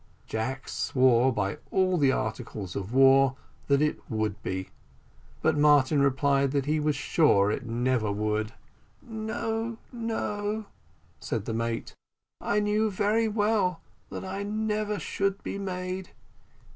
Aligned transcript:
Jack 0.25 0.67
swore, 0.67 1.31
by 1.31 1.59
all 1.69 1.95
the 1.95 2.11
articles 2.11 2.75
of 2.75 2.91
war, 2.91 3.35
that 3.67 3.83
it 3.83 3.99
would 4.09 4.41
be; 4.41 4.69
but 5.43 5.55
Martin 5.55 6.01
replied 6.01 6.49
that 6.53 6.65
he 6.65 6.79
was 6.79 6.95
sure 6.95 7.51
it 7.51 7.67
never 7.67 8.11
would. 8.11 8.51
"No, 9.03 9.77
no," 9.91 10.65
said 11.19 11.45
the 11.45 11.53
mate, 11.53 11.93
"I 12.41 12.59
knew 12.59 12.89
very 12.89 13.27
well 13.27 13.79
that 14.09 14.25
I 14.25 14.41
never 14.41 14.97
should 14.97 15.43
be 15.43 15.59
made. 15.59 16.09